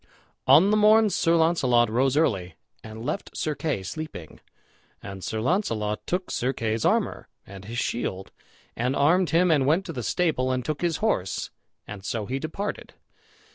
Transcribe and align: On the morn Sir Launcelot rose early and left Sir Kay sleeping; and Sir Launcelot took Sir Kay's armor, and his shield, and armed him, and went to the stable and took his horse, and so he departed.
On 0.47 0.71
the 0.71 0.77
morn 0.77 1.11
Sir 1.11 1.35
Launcelot 1.35 1.87
rose 1.87 2.17
early 2.17 2.55
and 2.83 3.05
left 3.05 3.37
Sir 3.37 3.53
Kay 3.53 3.83
sleeping; 3.83 4.39
and 5.03 5.23
Sir 5.23 5.39
Launcelot 5.41 6.07
took 6.07 6.31
Sir 6.31 6.53
Kay's 6.53 6.83
armor, 6.83 7.27
and 7.45 7.65
his 7.65 7.77
shield, 7.77 8.31
and 8.75 8.95
armed 8.95 9.29
him, 9.29 9.51
and 9.51 9.67
went 9.67 9.85
to 9.85 9.93
the 9.93 10.01
stable 10.01 10.51
and 10.51 10.65
took 10.65 10.81
his 10.81 10.97
horse, 11.05 11.51
and 11.87 12.03
so 12.03 12.25
he 12.25 12.39
departed. 12.39 12.95